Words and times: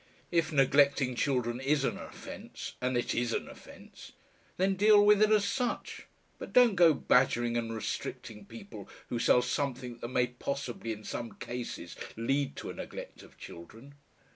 If 0.31 0.51
neglecting 0.51 1.13
children 1.13 1.59
is 1.61 1.83
an 1.83 1.99
offence, 1.99 2.73
and 2.81 2.97
it 2.97 3.13
IS 3.13 3.33
an 3.33 3.47
offence, 3.47 4.13
then 4.57 4.73
deal 4.73 5.05
with 5.05 5.21
it 5.21 5.29
as 5.29 5.45
such, 5.45 6.07
but 6.39 6.53
don't 6.53 6.73
go 6.73 6.91
badgering 6.95 7.55
and 7.55 7.71
restricting 7.71 8.45
people 8.45 8.89
who 9.09 9.19
sell 9.19 9.43
something 9.43 9.99
that 9.99 10.07
may 10.07 10.25
possibly 10.25 10.91
in 10.91 11.03
some 11.03 11.33
cases 11.33 11.95
lead 12.17 12.55
to 12.55 12.71
a 12.71 12.73
neglect 12.73 13.21
of 13.21 13.37
children. 13.37 13.93